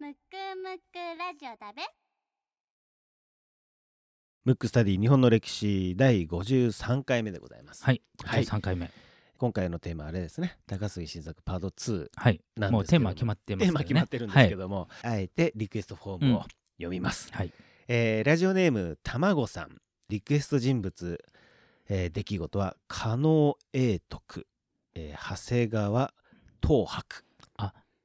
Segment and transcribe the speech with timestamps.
[0.00, 0.16] むく
[0.62, 1.82] むくラジオだべ。
[4.44, 8.44] ムックスタディ日本の歴史第53回目でございます、はい、はい。
[8.44, 8.92] 3回目。
[9.38, 10.56] 今回のテーマはあれですね。
[10.68, 12.40] 高杉新作パート2はい。
[12.56, 12.78] なんですけども。
[12.78, 13.74] うテーマは決まってますテー。
[13.74, 16.42] マ決まってるんですけども、あえてリクエストフォームを
[16.76, 17.52] 読みます、はい。
[17.88, 19.80] えーラジオネームたまごさん。
[20.08, 21.24] リクエスト人物、
[21.88, 24.46] えー出来事は加納永徳、
[24.94, 26.14] えー長谷川
[26.62, 27.27] 東博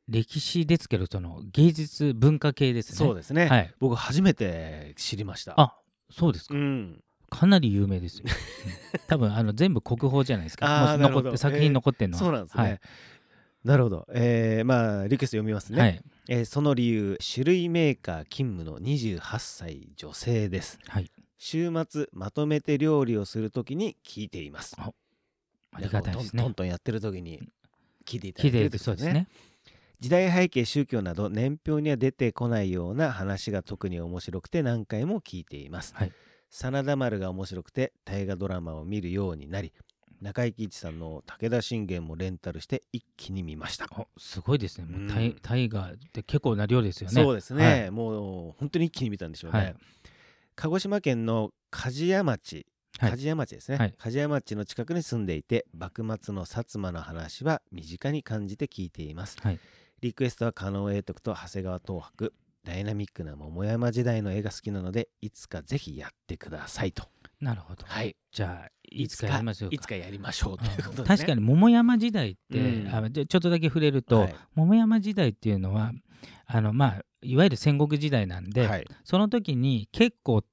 [0.10, 2.98] 歴史ですけど、その芸術文化系ですね。
[2.98, 3.74] そうですね、はい。
[3.80, 5.76] 僕初めて知りましたあ、
[6.12, 6.56] そうですか。
[6.56, 8.26] うんかなり有名ですよ。
[8.28, 8.34] うん
[9.08, 10.98] 多分あの全部国宝じゃないですか。
[11.00, 12.24] 残って作品残ってんのは。
[12.24, 12.80] そうなんですね、はい。
[13.64, 16.02] なるほど、えーまあリクエスト読みますね、はい。
[16.30, 21.10] えーその理由種類メーカー勤務の28歳女性ですはい。
[21.38, 24.92] 週末まとめて料理をするときに聞いていますあ
[25.74, 26.54] ありがたいですねトン。
[26.54, 27.42] トンやってる時に
[28.06, 29.28] 聞いていただ聞いいてるてるそうですね。
[30.04, 36.12] 時代背景宗教など年表には出てこないような話が特に面白くて何回も聞いています、はい。
[36.50, 39.72] 真田丸が面白くて大河ドラマを見るようになり
[40.20, 43.86] 中井貴一さんの武田信玄もレンタルして一気に見ました。
[43.86, 44.88] あすごいですね。
[44.88, 47.24] もうんうタイタイガーって結構な量ですよね。
[47.24, 47.92] そうですね、はい。
[47.92, 49.76] もう本当に一気に見たんでしょうね、はい。
[50.58, 52.66] 鹿児島県の梶屋町
[53.00, 53.12] はい。
[53.12, 53.96] 梶屋町ですね、はい。
[53.98, 59.60] 梶屋町の近くに住んでいて幕末の薩摩の話は身近に感じて聞いています、はい
[60.04, 62.34] リクエストは加納永徳と長谷川東博。
[62.66, 67.06] ダイナミックな桃山時代の絵が好きなのでいつかぜひやってくださいと。
[67.40, 67.86] なるほど。
[67.86, 68.16] はい。
[68.32, 69.76] じゃあいつかやりましょうか。
[69.76, 72.94] いつかやりましょうということで、ね、確かに桃山時代って、うん。
[72.94, 74.36] あちょっとだけ触れると、はい。
[74.56, 75.94] 桃山時代っていうのは
[76.46, 78.88] あの、まあ、いわゆる戦国時代なんで、はい。
[79.04, 80.44] その時に結構、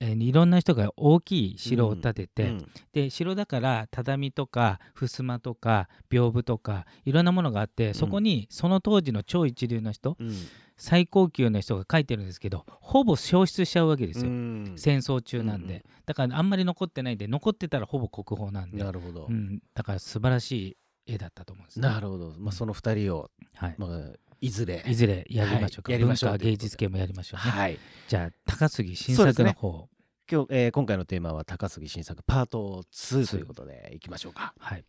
[0.00, 2.70] えーいろんな人が大きい城を建てて、うん。
[2.92, 10.34] で城だから畳とか襖とか屏風とかいろんなものがあってそこにその当時の超一流の人、うん。
[10.82, 14.72] 最高級の人が書いてるんですけどほぼ消失しちゃうわけですよ、うん。
[14.76, 20.76] 戦争中なんで、うんだからあんまり残ってないんで残ってたらほぼ国宝なんで、なるほど、うん、だから素晴らしい
[21.06, 21.86] 絵だったと思うんですね。
[21.86, 23.74] なるほど、まあ、その二人を、はい。
[23.78, 23.90] まあ、
[24.40, 24.84] いずれ。
[24.86, 25.92] いずれやりましょうか。
[25.92, 27.52] はい文化芸術系もやりましょうね。
[27.52, 27.78] はい。
[28.08, 29.50] じゃあ高杉新そうですね。
[29.50, 29.88] 作の方、
[30.30, 34.54] 今日、えー今回のテーマは高杉新作パート2ということでいきましょうか。
[34.58, 34.84] はい。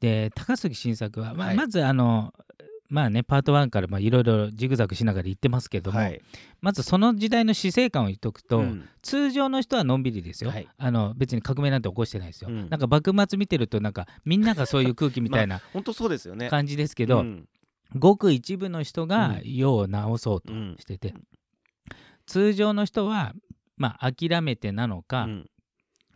[0.00, 1.56] で高杉新作は、まあはい。
[1.56, 2.32] まずあの
[2.88, 6.20] まあねパート1からまあいろいろジグザグしながら言ってますけども、はい。
[6.60, 8.88] まずその時代の死生観を言っとくと、うん。
[9.00, 10.68] 通常の人はのんびりですよ、はい。
[10.78, 12.68] あの別に革命なんて起こしてないですよ、うん。
[12.68, 16.48] なんか幕末見てるとなんかみんながそういう空気みたいな 本当そうですよね。
[16.50, 17.48] 感じですけど、うん
[17.98, 19.54] ごく一部の人がうん。
[19.54, 20.76] 世を直そうとうん。
[20.78, 21.14] してて、
[22.26, 23.34] 通常の人は
[23.76, 25.50] まあ諦めてなのか、うん。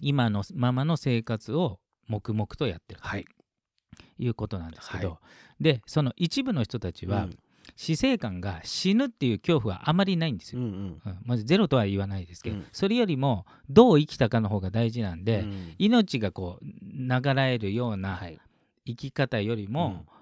[0.01, 3.25] 今のままの生活を黙々とやってるはい。
[3.25, 5.21] ということなんですけど、は
[5.61, 7.39] でその一部の人たちは、うん。
[7.75, 10.61] 死生観が死ぬっていう恐怖はあまりないんですよ。
[10.61, 11.01] うん。
[11.05, 11.19] うん。
[11.25, 12.67] まずゼロとは言わないですけど、うん。
[12.73, 15.75] それよりもどう生きたかの方が大事なんで、うん。
[15.79, 18.39] 命がこう流れるようなはい。
[18.87, 20.16] 生き方よりも、うん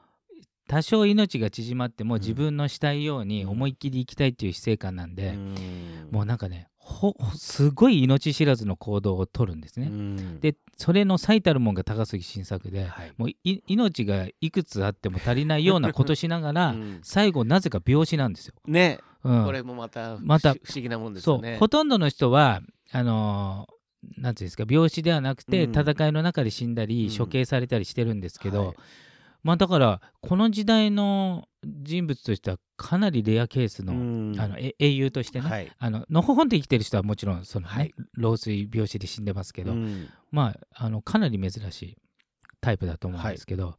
[0.69, 2.21] 多少命が縮まってもうん。
[2.21, 6.09] 自分のしたいように思いっきり生きたいっていう死生観なんで、うん。
[6.11, 6.69] もうなんかね
[7.37, 9.87] すごい命知らずの行動をとるんですね。
[9.87, 10.41] うん。
[10.41, 13.13] でそれの最たるもんが高杉晋作で、はい。
[13.17, 17.01] もうい命がいくつあっても足りないようなことしながら、うん。
[17.03, 18.55] 最後なぜか病死なんですよ。
[18.67, 19.45] ね、うん。
[19.45, 21.57] これもまたまた不思議なもんですよね。
[21.59, 22.61] ほとんどの人は
[22.93, 23.75] あのー
[24.19, 25.73] なんていうんですか病死ではなくて、うん。
[25.73, 27.19] 戦いの中で死んだり、うん。
[27.19, 28.77] 処刑されたりしてるんですけど、はい
[29.45, 34.41] まあだからこの時代の人物としてはかなりレアケースの,、うん。
[34.41, 35.71] あのえ英雄としてね、はい。
[35.79, 37.95] あののほほんと生きてる人はもちろんその、ねはい。
[38.15, 40.09] 老衰病死で死んでますけど、うん。
[40.33, 41.97] まああのかなり珍しい
[42.61, 43.77] タイプだと思うんですけど、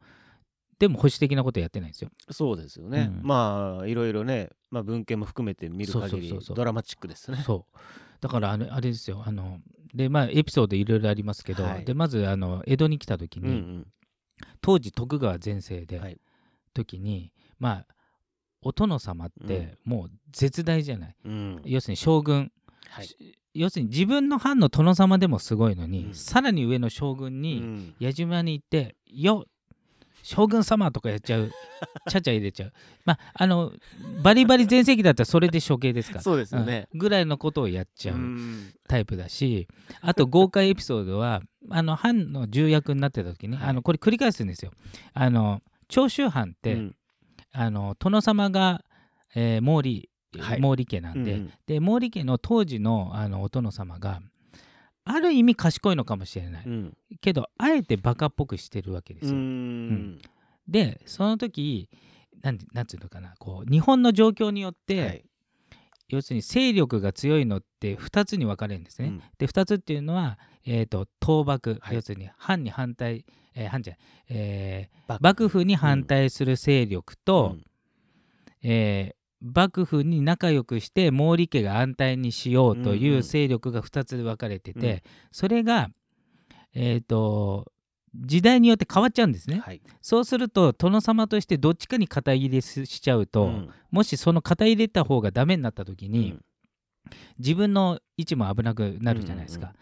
[0.78, 2.12] でも保守的なことやってないんですよ。
[2.30, 3.12] そうですよね。
[3.12, 3.28] うん。
[3.28, 6.58] まあいろいろね、まあ文献も含めて見る限りそうそうそうそう。
[6.58, 7.38] ドラマチックですね。
[7.44, 7.78] そう。
[8.22, 9.24] だからあれあれですよ。
[9.26, 9.60] あの
[9.96, 11.86] でまあエピソードいろいろありますけど、はい。
[11.86, 13.88] でまずあの江戸に来た時に、うん
[14.62, 16.20] 当時徳川全盛で、はい。
[16.74, 17.86] 時にまあ
[18.62, 21.62] お殿様ってもう絶大じゃない、うん。
[21.66, 22.52] 要するに将軍。
[22.90, 23.08] はい。
[23.54, 26.14] 要するに自分の藩の殿様でもすごいのに、うん。
[26.14, 27.96] さらに上の将軍うにん。
[28.00, 29.46] 矢島に行って「よ
[30.26, 31.52] 将軍様!」とかやっちゃう。
[32.10, 32.74] ちゃちゃ入れちゃう。
[33.06, 33.72] まああの
[34.24, 36.22] バリバリ全盛期だったらそれで処刑ですから。
[36.22, 36.88] そうですよね。
[36.94, 37.00] うん。
[37.00, 38.74] ぐらいのことをやっちゃううん。
[38.88, 39.68] タイプだし、
[40.02, 43.70] あと豪快エピソードはあの藩の重役になってた時に、はい。
[43.70, 44.72] あのこれ繰り返すんですよ。
[45.14, 46.96] あの長州藩って、うん。
[47.52, 48.84] あの殿様が、
[49.36, 50.62] えー毛利はい。
[50.62, 51.52] 毛利家なんで,、うんうん。
[51.68, 54.22] で毛利家の当時のあのお殿様が
[55.06, 56.98] ある意味賢いのかもしれない、うん。
[57.22, 59.36] けどあえてバカっぽくしてるわけですうよ。
[59.36, 60.20] ん。
[60.68, 61.90] でその時
[62.42, 63.36] なんてなんていうのかな。
[63.40, 65.26] こう日本の状況によって、はい。
[66.10, 69.08] 要するに勢力が強いのって2つに分かれるんですね。
[69.08, 69.22] うん。
[69.38, 71.96] で2つっていうのは、えー、と倒幕、はい。
[71.96, 74.00] 要するに藩に反対、えー藩じゃない。
[74.30, 77.64] えー幕幕府に反対する勢力と、うん。
[78.64, 85.02] えー幕府に仲良くして毛利家が安泰にしようとうんいううん勢力が2つ分かれてて、うん。
[85.32, 85.90] それが、
[86.74, 87.72] えー、と
[88.16, 89.60] 時代によって変わっちゃうんですね。
[89.60, 89.82] はい。
[90.02, 93.70] そうすると殿様としてどっちかに肩入れししちゃうと、うん。
[93.92, 96.42] もしその肩入れた方がダメになった時に、うん。
[97.38, 99.76] 自分の位置も危なくなるじゃないですか、うんうん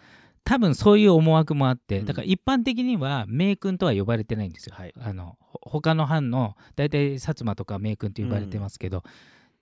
[0.46, 2.06] 多分そういう思惑もあって、うん。
[2.06, 4.94] だから一般的には名君とは呼ばれてないんですよ、はい。
[5.00, 9.04] あのほ他の藩の大体薩摩とか名君と呼ばれてますけど、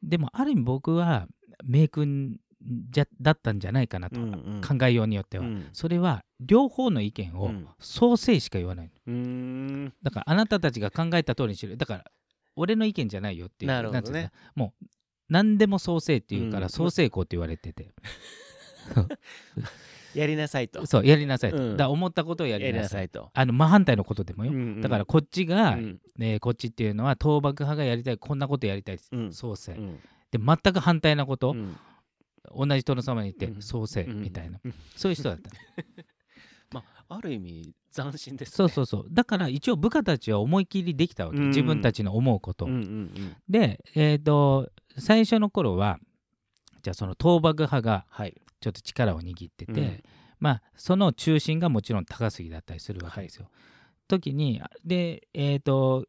[0.04, 1.28] でもある意味僕は
[1.64, 2.40] 名君
[2.90, 4.62] じゃだったんじゃないかなと、うんうん。
[4.62, 5.70] 考えようによっては、うん。
[5.74, 7.68] それは両方の意見をうん。
[7.80, 9.94] 創生しか言わないうーん。
[10.04, 11.76] だからあなたたちが考えた通りにしろ。
[11.76, 12.06] だから
[12.56, 13.72] 俺の意見じゃないよっていう。
[13.72, 14.32] なるほどね。
[14.56, 14.86] もう
[15.30, 16.70] 何でも創生っていうからうん。
[16.70, 17.90] 創生校って言われてて、
[20.14, 20.86] やりなさいと。
[20.86, 21.78] そうやりなさいと、うん。
[21.78, 23.30] だ思ったことをややりりなさいと。
[23.34, 24.82] あの真反対のことでもよ、うんうん。
[24.82, 26.00] だからこっちが、うん。
[26.20, 29.34] えーこっちっていうのは倒幕派がやりたいこんなことやりたいうん。
[29.34, 30.00] 創生、うん。
[30.32, 31.78] で全く反対なこと、うん。
[32.56, 33.62] 同じ殿様に言って、うん。
[33.62, 34.22] 創生うん。
[34.22, 34.74] みたいな、うん。
[34.96, 35.50] そういう人だった
[36.72, 38.56] まあある意味斬新ですね。
[38.56, 39.08] そうそうそう。
[39.12, 41.48] だから一応部下たちは思い切りできたわけ、うん。
[41.50, 46.00] 自分たちの思うこと、うんうんでえっ、と最初の頃は
[46.82, 50.04] じゃあその倒幕派がはいちょっと力を握ってて、うん。
[50.40, 53.50] まあその中心がもちろん高杉だったりするわけですよ。
[54.08, 56.06] 時にでえっ、と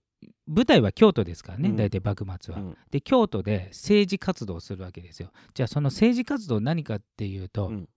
[0.46, 1.76] 舞台は京都ですからね、うん。
[1.76, 2.60] 大体幕末は。
[2.60, 2.76] うん。
[2.90, 5.32] で京都で政治活動をするわけですよ。
[5.54, 7.88] じゃあその政治活動何かっていうと、うん。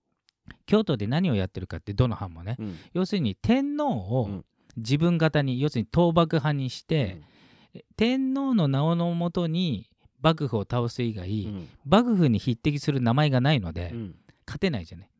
[0.64, 2.76] 京都で何をやってるかってどの藩もね、うん。
[2.92, 4.44] 要するに天皇うをん。
[4.76, 7.22] 自分型に、要するに倒幕派にして、
[7.96, 9.88] 天皇の名のもとに
[10.20, 14.14] 幕府を倒す以外、うん幕府に匹敵する名前がないので、うん
[14.46, 15.10] 勝てないじゃない。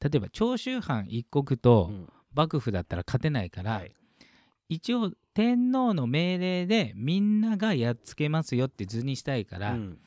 [0.00, 2.08] 例えば長州藩一国とうん。
[2.36, 3.92] 幕府だったら勝てないから、はい。
[4.68, 9.98] 一応天皇の命令でみんながやっつけますよって図にしたいから、うん。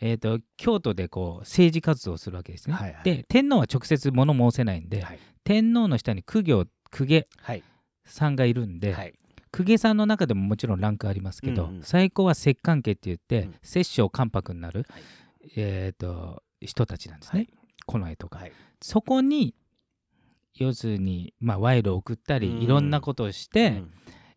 [0.00, 2.74] えー、と京都でこう政治活動をするわけですね。
[2.74, 5.18] はいはいで天皇は直接物申せないんで、はい。
[5.44, 7.62] 天皇の下に公家公家はい。
[8.04, 9.14] さんがいるんで、はい。
[9.52, 11.82] 公家さんの中でももちろんランクありますけど、うんうん。
[11.82, 13.54] 最高は摂関家って言って、うん。
[13.62, 15.02] 摂政関白になる、はい。
[15.56, 17.48] えー、と人たちなんですね、
[17.88, 18.40] はい近衛とか。
[18.40, 18.52] はい。
[18.82, 19.54] そこに
[20.54, 22.62] 要するに、まあ、賄賂を送ったり、うん。
[22.62, 23.90] いろんなことをして、うん。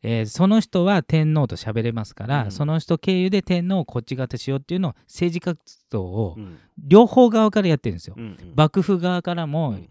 [0.03, 2.51] えーその人は天皇と喋れますから、うん。
[2.51, 5.57] その人経由で天皇をこっち方しようっていうのを政治活
[5.89, 6.57] 動をうん。
[6.77, 8.15] 両方側からやってるんですよ。
[8.17, 8.53] うんうん。
[8.55, 9.89] 幕府側からも、うん。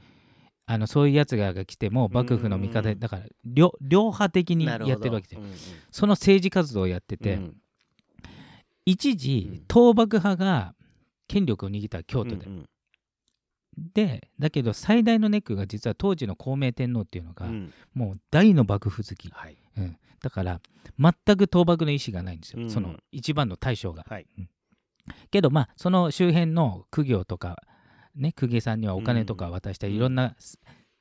[0.66, 5.36] あのそういうやつが来ても幕府の味方だから両両派的にやってるわけで。
[5.36, 5.50] うんうん。
[5.90, 7.56] その政治活動をやってて、うん。
[8.86, 9.16] 一うん。
[9.16, 10.74] 時倒幕派が
[11.26, 12.68] 権力を握った京都で、うん
[13.94, 17.72] でだけど最大のネックが実は当時の孝明天皇っていうのが、うん。
[17.94, 19.56] もう大の幕府好き、はい。
[19.78, 20.60] うん、だから
[20.98, 22.70] 全く倒幕の意思がないんですよ、うん。
[22.70, 24.04] その一番の大将が。
[24.08, 24.26] はい。
[25.30, 27.62] けどまあその周辺の公業とか
[28.14, 29.98] ね公家さんにはお金とか渡したり、うん。
[29.98, 30.36] いろんな、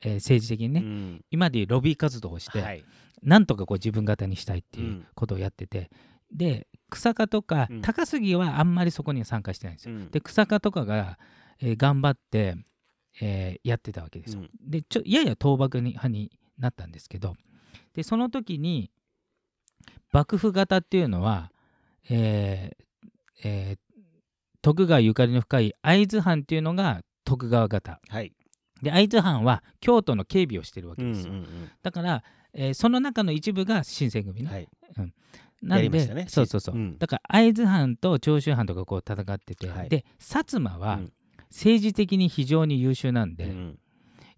[0.01, 1.25] えー政治的にね、うん。
[1.31, 2.83] 今でいうロビー活動をして、はい。
[3.21, 5.05] なんとかこう自分型にしたいっていううん。
[5.15, 5.89] ことをやってて、
[6.31, 7.81] で草加とか、うん。
[7.81, 9.95] 高杉はあんまりそこには参加してないんですよ。
[9.95, 10.11] うん。
[10.11, 11.19] で草加とかが、
[11.59, 12.55] えー頑張って、
[13.21, 14.41] えーやってたわけですよ。
[14.41, 14.49] うん。
[14.69, 17.35] でちょやや倒幕に派になったんですけど
[17.93, 18.91] でその時に
[20.11, 21.51] 幕府型っていうのは、
[22.09, 23.09] えー
[23.43, 23.79] えー
[24.61, 28.33] 徳川ゆかりの深い会津藩っていうのが徳川型はい。
[28.81, 31.45] で会津藩は京都の警備をしてるわけうんですよ、うん
[31.81, 32.23] だから、
[32.53, 34.67] えーその中の一部が新選組ね、うんはい。
[35.61, 35.79] なん。
[35.79, 36.97] で、やりましたねそうそうそう、うん。
[36.97, 39.89] だから会津藩と長州藩とかこう戦ってて、はい。
[39.89, 41.13] で薩摩は、うん
[41.49, 43.79] 政治的に非常に優秀なんで、うん。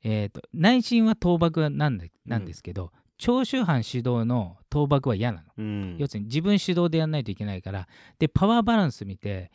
[0.03, 5.47] えー、と内心は倒幕なんでなんですけど、長州藩主導の倒幕は嫌なの。
[5.57, 5.97] うん。
[5.99, 7.87] 要するに自分主導でやんないといけないから。
[8.17, 9.51] でパワーバランス見て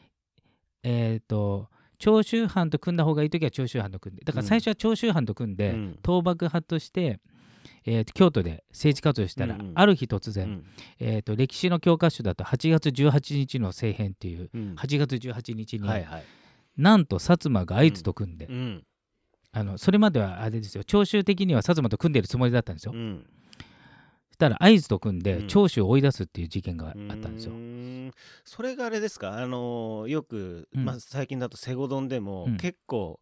[0.83, 4.25] えっ、と長州藩と組んだ方がいい時は長州藩と組んで。
[4.25, 5.99] だから最初は長州藩と組んで、うん。
[6.05, 7.19] 倒幕派として、
[7.85, 9.73] えーと京都で政治活動したら、うんうん。
[9.75, 10.65] ある日突然、うん。
[11.01, 14.75] えー、と歴史の教科書だと8月18日の政変っていううん。
[14.77, 16.25] 8月18日に、はいはい
[16.77, 18.85] なんと薩摩が会津と組んで、うん。
[19.53, 20.85] あのそれまではあれですよ。
[20.85, 23.27] 長州的には薩摩と組んでるつもりだったんですよ、うん。
[24.29, 25.47] そしたら会津と組んでうん。
[25.49, 27.55] 長州を追い出すっていう事件があったんですよ。
[28.45, 29.39] それがあれですか？
[29.39, 30.85] あのーよく、うん。
[30.85, 32.57] まあ、最近だとセゴドンでも、うん。
[32.59, 33.19] 結構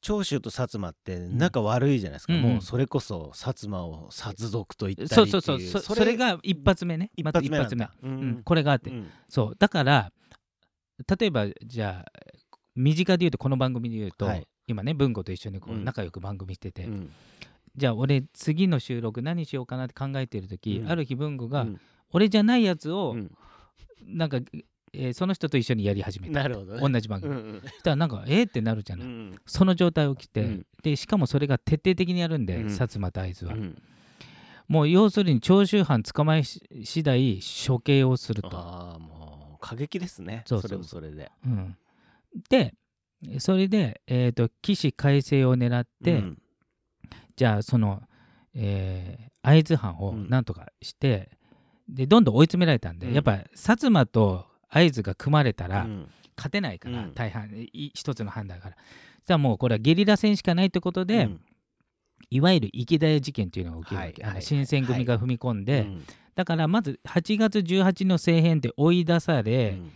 [0.00, 5.38] 長州と薩摩って仲悪いじゃないですか、うんもうそれこそ薩摩を殺族と言ったりってそいう。
[5.38, 5.82] うそうそう。
[5.82, 7.10] そそれが一発目ね。
[7.16, 8.30] 一発目なんだ、ううん。
[8.38, 9.10] ん、これがあって、うん。
[9.28, 9.56] そう。
[9.58, 10.12] だから
[11.18, 12.12] 例えばじゃあ
[12.78, 14.46] 身近で言うとこの番組で言うと、はい。
[14.68, 15.84] 今ね文吾と一緒にこううん。
[15.84, 17.10] 仲良く番組してて、うん。
[17.76, 20.90] じゃあ俺次の収録何しようかなって考えてる時、うん。
[20.90, 21.80] ある日文吾が、うん。
[22.12, 23.32] 俺じゃないやつを、うん。
[24.06, 24.38] なんか、
[24.94, 26.42] えーその人と一緒にやり始めた。
[26.42, 26.80] なるほどね。
[26.80, 27.60] 同じ番組、うんうん。
[27.60, 29.36] そしたらなんかえー、ってなるじゃない、うん。
[29.44, 30.66] その状態起きて、うん。
[30.82, 32.66] でしかもそれが徹底的にやるんで、うん。
[32.66, 33.82] 薩摩と会津は、うん。
[34.68, 40.42] もう要するに長州藩捕まえし次第処刑をすると、ああもう過激ですね。
[40.46, 40.68] そうそう。
[40.68, 41.30] それもそれで。
[41.46, 41.76] うん、
[42.48, 42.74] で
[43.38, 46.38] それで、えー、と起死回生を狙って、うん。
[47.36, 48.02] じゃあその、
[48.54, 50.28] えー会津藩をうん。
[50.28, 51.30] なんとかして、
[51.88, 53.14] でどんどん追い詰められたんで、うん。
[53.14, 56.08] やっぱ薩摩と会津が組まれたらうん。
[56.36, 57.14] 勝てないから、うん。
[57.14, 58.76] 大半い一つの判断だから。
[59.26, 61.40] じゃあもうこれはゲリラ戦しかないってことで、うん。
[62.30, 64.42] いわゆる池田屋事件っていうのが起きるわけ、あのはいはい。
[64.42, 66.04] 新選組が踏み込んで、うん。
[66.34, 69.90] だからまず8月18の政変で追い出され、うん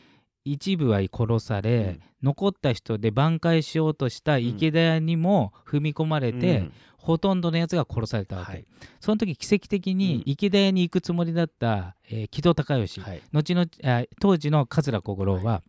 [0.45, 6.73] 一部は殺され、残った人で挽回しようとした池田屋にも踏み込まれて、うん。
[6.97, 8.67] ほとんどのやつが殺されたわけ、はい。
[9.01, 10.23] その時奇跡的にうん。
[10.27, 13.23] 池田屋に行くつもりだった、えー木戸孝允、はい。
[13.33, 15.63] 後のあ当時の桂小五郎は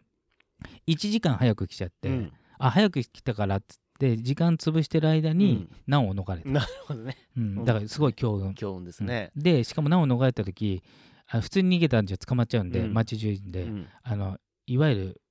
[0.87, 2.33] 1時間早く来ちゃって、うん。
[2.59, 7.17] あ早く来たからっつって時間潰してる間に難を逃れた、なるほどね。
[7.35, 7.65] うん。
[7.65, 9.31] だからすごい強運、強運ですね。
[9.35, 9.43] うん。
[9.43, 10.83] でしかも難を逃れた時
[11.27, 12.93] あ普通に逃げたんじゃ捕まっちゃうんで、うん。
[12.93, 13.87] 町中で、うん。
[14.03, 15.21] あのいわゆる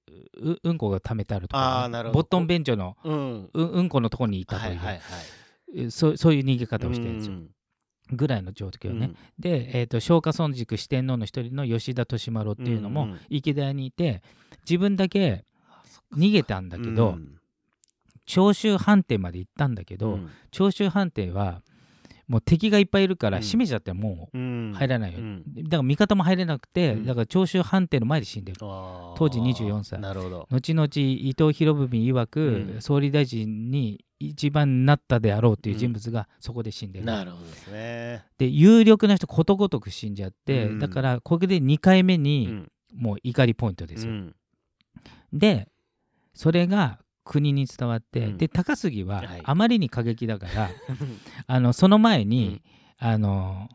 [0.40, 2.18] ううんこが溜めてあるとか、あーなるほど。
[2.18, 3.50] ボットン便所のうん。
[3.52, 5.00] ううんこのとこにいたという、はいはいはい。
[5.74, 7.50] えそうそういう逃げ方をしてるんですよ、うん。
[8.16, 14.22] ぐらいの状況ね、で、えー、と松下村塾四天王の一人の吉田利麿っていうのもうんうん池田屋にいて
[14.68, 15.44] 自分だけ
[16.14, 17.38] 逃げたんだけど、うん。
[18.26, 20.30] 長州藩邸まで行ったんだけど、うん。
[20.50, 21.62] 長州藩邸は
[22.29, 23.43] もう敵がいっぱいいるからうん。
[23.43, 25.45] 閉めちゃってもううん入らないよ、うん。
[25.64, 27.07] だから味方も入れなくて、うん。
[27.07, 28.59] だから長州藩邸の前で死んでる。
[28.59, 30.00] 当時24歳。
[30.00, 30.47] なるほど。
[30.50, 32.81] 後々伊藤博文曰く、うん。
[32.81, 38.25] 総理大臣に一番なったであろうという人物がそこで死んでる、なるほどですね。
[38.38, 40.79] で有力な人ことごとく死んじゃって、うん。
[40.79, 42.69] だからこれで2回目うにん。
[42.95, 44.37] もう怒りポイントですよ、うん。
[45.33, 45.67] で
[46.35, 48.38] それが国に伝わって、うん。
[48.38, 49.43] で高杉ははい。
[49.45, 50.71] あまりに過激だから、
[51.47, 52.62] あのその前に、
[52.99, 53.69] あの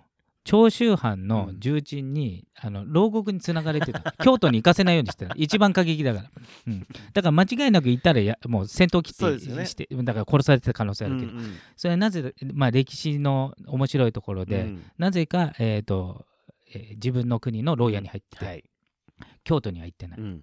[0.48, 4.16] 長州藩の重鎮に、あの牢獄につながれてた。
[4.24, 5.34] 京都に行かせないようにしてた。
[5.38, 6.32] 一番過激だから、
[6.68, 11.56] うん、だから間違いなく行ったらやもう戦闘切ってしてだから殺されてた可能性あるけど、うんうん。
[11.76, 14.84] それはなぜ、まあ、歴史の面白いところで、うん。
[14.98, 16.26] なぜか、えーと
[16.74, 18.64] えー自分の国の牢屋に入ってて、はい。
[19.44, 20.42] 京都には行ってないうん。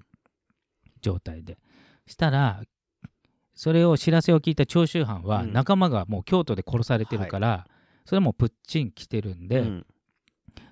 [1.00, 1.56] 状態で。
[2.06, 2.62] したら
[3.54, 5.52] それを知らせを聞いた長州藩はうん。
[5.52, 7.66] 仲間がもう京都で殺されてるから、
[8.04, 9.86] それもプッチン来てるんで、うん。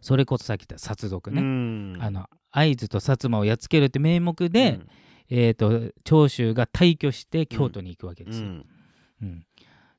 [0.01, 1.97] それこそさっき言った殺族ね、うん。
[2.01, 4.87] あの会津と薩摩をやっつけるって名目で、うん。
[5.31, 8.47] えー、と長州が退去して京都に行くわけですよ。
[8.47, 8.67] うん。
[9.23, 9.47] うん。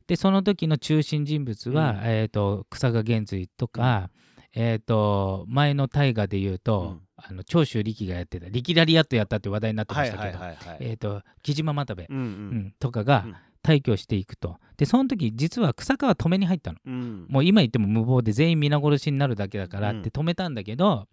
[0.06, 1.98] でその時の中心人物は、うん。
[2.04, 4.10] えー、と草賀源瑞とか、
[4.54, 10.40] えー、と前の大河で言うと、うんあの長州力がやってた力ラリアットやったって話題になってまはいしたけど、
[10.80, 12.28] えー、と木島又兵衛、うんううん
[12.68, 13.36] んとかがうん。
[13.64, 14.58] 退去していくと。
[14.76, 16.80] でその時実は草川止めに入ったの。
[16.86, 17.26] うん。
[17.30, 21.08] もう今言っても無謀で全員皆殺しになるだけだからって止めたんだけど、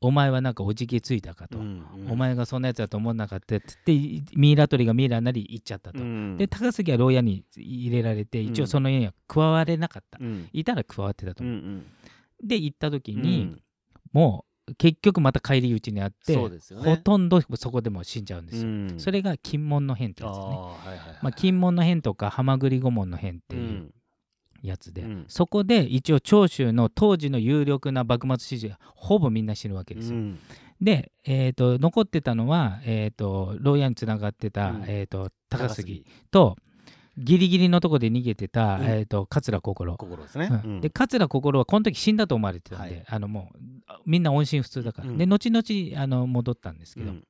[0.00, 3.92] お前はなんかおじけついたかと、うんお前がそんなやつだと思わなかったっつって
[4.36, 6.36] ミイラ取りがミイラになり行っちゃったと、うん。
[6.36, 8.46] で高杉は牢屋に入れられてうん。
[8.50, 10.48] 一応その家には加われなかった、うん。
[10.52, 11.42] いたら加わってたと。
[11.42, 11.86] 思う、うん。
[12.42, 13.22] で行った時うん。
[13.22, 13.56] に、
[14.12, 16.50] もう結局また返り討ちにあって、ね。
[16.76, 18.94] ほとんどそこでもう死んじゃうんですよ、うん。
[18.98, 20.40] それが金門の変ってやつね。
[20.40, 23.94] あーはいはいはいまあ、金門の変とか浜栗御門の変ってういうん。
[24.62, 25.24] やつで、うん。
[25.28, 30.18] そこで一応長州の当時の有力な幕末支持ほぼみんな死ぬわけですよ。
[30.80, 34.84] で、えー、と残ってたのは、えー、と牢屋につながってた、うん。
[34.86, 36.04] えー、と高杉。
[36.30, 36.56] と
[37.18, 38.84] ギリギリのとこで逃げてた、うん。
[38.84, 40.70] えー、と桂心、心ですね、うん。
[40.74, 40.80] うん。
[40.80, 43.04] で桂心はこの時死んだと思われてたんで、はい。
[43.08, 43.58] あのもう
[44.06, 45.18] みんな音信不通だから、うん。
[45.18, 47.24] で後々あの戻ったんですけど、うん。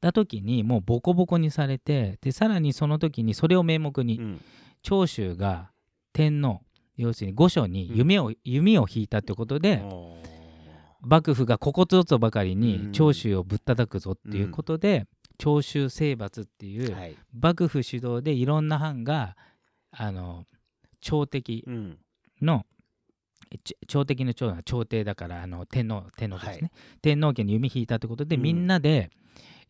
[0.00, 4.40] た時にもうボコボコにされてでさらにその時にそれを名目に、うん。
[4.82, 5.70] 長州が
[6.12, 6.62] 天皇
[6.96, 9.82] 要するに御所に弓を,、弓を引いたってことで、
[11.00, 12.60] 幕府がここぞとばかりうん。
[12.60, 15.06] に長州をぶったたくぞっていうことで、
[15.40, 17.16] 長州征伐っていう、はい。
[17.32, 19.36] 幕府主導でいろんな藩が
[19.90, 20.44] あの
[21.00, 21.98] 朝敵うん。
[23.88, 28.42] 朝敵の長は朝廷だからあの天皇天皇家ですね、は天皇家に弓引いたってことで、うん。
[28.42, 29.10] みんなで、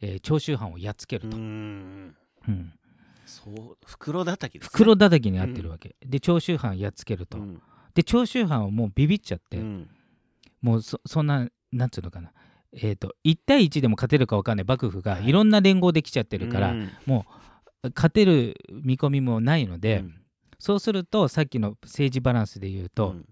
[0.01, 2.15] えー長州藩をやっつけると、うん
[2.49, 2.73] うん
[3.27, 4.71] そう袋叩きですね。
[4.73, 7.63] 袋叩きにあってるわけ、で長州藩やっつけると、うん。
[7.95, 9.89] で長州藩はもうビビっちゃって、うん。
[10.61, 12.33] もうそそんななんつうのかな
[12.73, 15.29] えー、と1対1でも勝てるか分かんない幕府がはい。
[15.29, 16.91] いろんな連合できちゃってるから、うん。
[17.95, 20.15] 勝てる見込みもないので、うん。
[20.59, 23.29] そうするとさっきの政治バランスで言うと、うん。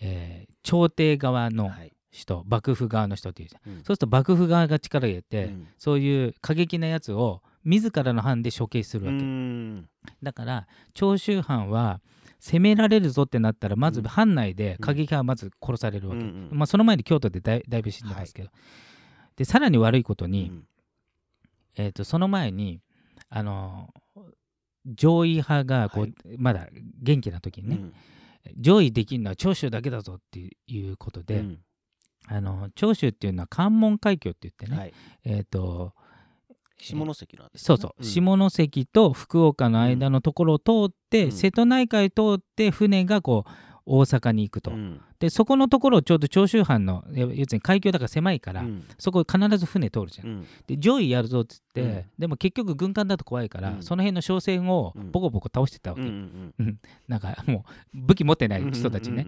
[0.00, 1.92] えー朝廷側のはい。
[2.10, 3.76] 人、幕府側の人っていうじゃんうん。
[3.78, 5.66] そうすると幕府側が力を入れて、うん。
[5.76, 9.88] そういう過激なやつを自らの藩で処刑するわけ、うん。
[10.22, 12.00] だから長州藩は
[12.44, 14.06] 攻められるぞってなったらまずうん。
[14.06, 18.50] 藩内で過激派はまず殺されるわけ、うんうんまあ、その前に京都でだいだいぶ死んでますけど、
[19.36, 20.66] でさらに悪いことに、うん。
[21.76, 22.80] えー、とその前に
[23.30, 23.88] あの
[24.86, 26.14] 上位派がこう、はい。
[26.36, 26.68] まだ
[27.02, 27.94] 元気な時にね、うん。
[28.58, 31.58] 上位できるのは長州だけだぞっていうことで、うん。
[32.26, 34.94] あの長州っていうのは関門海峡って言ってね、はい。
[35.24, 35.94] えっ、と
[36.78, 37.64] 下関なんですね。
[37.64, 38.04] そうそう、ん。
[38.04, 41.32] 下関と福岡の間のところを通って、うん。
[41.32, 43.50] 瀬戸内海通って船がこう
[43.86, 45.00] 大阪に行くと、うん。
[45.18, 48.84] でそこのところをちょうど長州藩の要するに海峡だから狭いから、うん。
[48.98, 50.46] そこ必ず船通るじゃん、うん。
[50.66, 52.04] で上位やるぞっつって、うん。
[52.18, 53.82] でも結局軍艦だと怖いから、うん。
[53.82, 55.10] その辺の商船をうん。
[55.10, 56.78] ボコボコ倒してたわけ、うんうん
[57.08, 57.64] なんかも
[57.94, 59.26] う武器持ってない人たちね、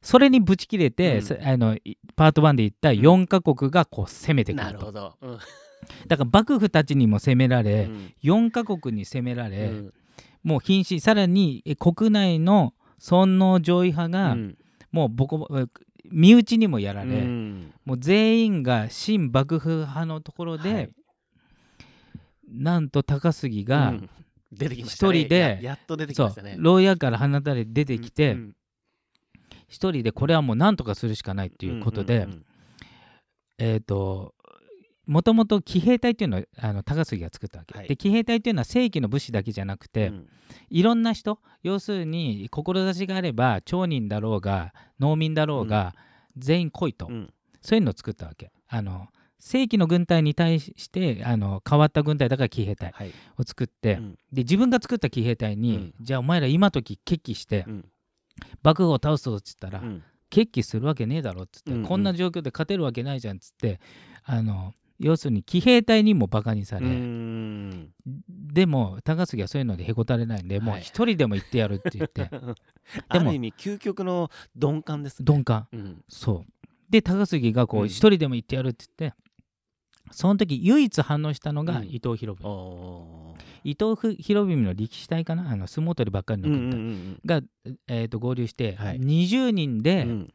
[0.00, 5.14] それにぶち切れて、あのいパート1で言った4カ国がこう攻めてくると、なるほど。
[5.20, 5.38] うん
[6.06, 8.14] だから幕府たちにも攻められ、うん。
[8.22, 9.94] 4カ国に攻められ、うん。
[10.42, 14.58] もう瀕死さらにえ国内の尊王上位派が、うん。
[14.90, 15.68] もうボコボコ
[16.10, 17.72] 身内にもやられ、うん。
[17.84, 20.90] もう全員が新幕府派のところで、はい。
[22.48, 23.94] なんと高杉が、
[24.52, 26.56] 一人でややっと出てきそうましたね。
[26.58, 28.56] 牢屋から放たれ出てきて、うん
[29.72, 32.44] 一人でこれはもう何とかするしかないっていうことで、んん
[33.56, 34.34] えっ、と
[35.06, 37.88] もともと騎兵隊っていうのをあの高杉が作ったわけ、はい。
[37.88, 40.28] で騎兵隊っていうのは正規の武士だけじゃなくて、うん。
[40.70, 45.94] いろんな人要するに志があれば町人だろうが農民だろうが、
[46.36, 47.32] 全員来いと、うん。
[47.60, 48.52] そういうのを作ったわけ。
[48.68, 53.12] あの正規の軍隊に対してあの変わった軍隊だから騎兵隊はい。
[53.38, 54.12] を作って、うん。
[54.32, 57.88] で自分が作った騎兵隊に、じゃあお前ら今時決起して、うん。
[58.62, 60.02] 幕府を倒すぞっつったら、うん。
[60.30, 61.86] 決起するわけねえだろっつって、うんうん。
[61.86, 63.80] こんな状況で勝てるわけないじゃんっつって
[64.24, 67.90] あの要するに騎兵隊にもバカにされ、うん。
[68.28, 72.30] でも高杉はそういうのでへこたれないんで、もうはい一人でも行ってやるって言って。
[73.08, 75.26] ある意味究極の鈍感ですね。
[75.28, 75.68] 鈍感。
[75.72, 76.04] うん。
[76.08, 76.52] そう。
[76.88, 77.84] で高杉がこうん。
[77.84, 79.16] う一人でも行ってやるって言って、
[80.12, 81.86] その時唯一反応したのがうん。
[81.88, 83.70] 伊藤博文、おー。
[83.70, 85.50] 伊藤博文の力士隊かな？
[85.50, 87.40] あの相撲取りばっかりのうん軍隊、うんが、
[87.88, 89.00] えー、と合流して、はい。
[89.00, 90.34] 20人で、うん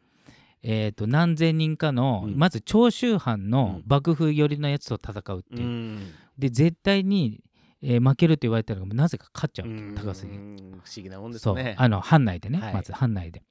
[0.69, 2.35] えー、と何千人かの、うん。
[2.37, 3.83] まず長州藩のうん。
[3.87, 5.99] 幕府寄りのやつと戦うってういう、ん。
[6.37, 7.41] で絶対に、
[7.81, 9.95] えー負けると言われたのがなぜか勝っちゃうわけうん。
[9.95, 11.55] 高杉不思議なもんですそう。
[11.55, 12.73] ねあの藩内でね、はい。
[12.73, 13.43] まず藩内で。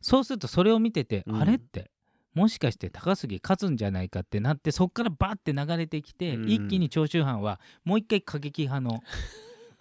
[0.00, 1.40] そうするとそれを見てて、うん。
[1.40, 1.92] あれって
[2.34, 6.50] もしかして高杉勝つんじゃないかってなってそこからバッて流れてきて、うん。
[6.50, 9.04] 一気に長州藩はもう一回過激派の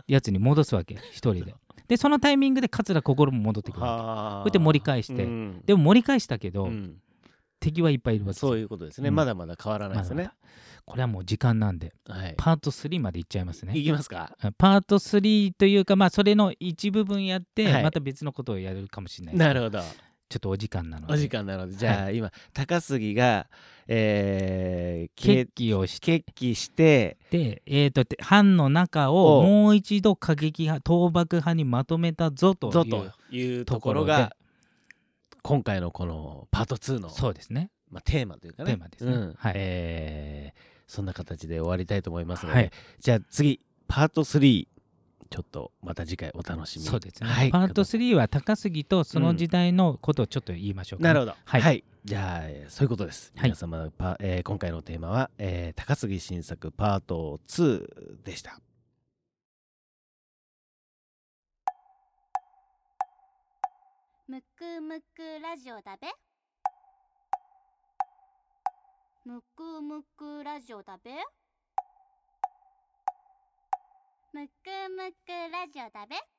[0.08, 1.56] やつに戻すわけ一人で
[1.88, 5.24] でそのタイミングで桂心も戻ってくるこうやって盛り返して。
[5.24, 5.62] うん。
[5.66, 6.98] でも盛り返したけど、うん。
[7.60, 8.34] 敵はいっぱいいるわけ。
[8.34, 9.10] ですよそういうことですね。
[9.10, 9.16] うん。
[9.16, 10.16] まだまだ変わらないですね。
[10.16, 10.36] まだまだ。
[10.86, 12.36] これはもう時間なんではい。
[12.38, 13.76] パート3までいっちゃいますね。
[13.76, 14.36] いきますか？
[14.58, 17.84] パート3というかまあそれの一部分やって、はい。
[17.84, 19.82] また別のことをやるかもしれないなるほど
[20.30, 21.14] ちょっとお時間なので。
[21.14, 21.76] お時間なので。
[21.76, 23.48] じゃあ今高杉が
[23.88, 26.20] えー決起をして。
[26.20, 29.40] 決起してで、えー、とて藩の中お。
[29.40, 34.36] をもう一度過激派倒幕派にまとめたぞというぞというところところが
[35.42, 37.70] 今回のこのパート2のそうですね。
[37.92, 38.72] まあ、テーマというかね。
[38.72, 39.14] テーマですね。
[39.14, 39.34] うん。
[39.38, 39.54] はい。
[39.56, 42.72] えーそんな形で終わりたいと思いますので、はい。
[43.00, 44.68] じゃあ次パート3
[45.30, 58.60] ちょっとまた次回お楽しみそうですね、はい、パート3は高杉とその時代のことをちょっと言いましょうか、ねうん、なるほど、はい、はい、じゃあそういうことです、はい、皆様パ、えー、今回のテーマは、えー、高杉晋作パート2でした。
[64.28, 66.08] むくむくラジオだべ。
[69.24, 71.12] むくむくラジオだべ。
[74.36, 74.52] むく
[74.90, 76.35] むくラジオだべ。